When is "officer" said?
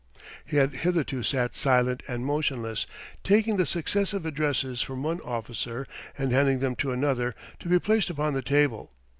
5.21-5.85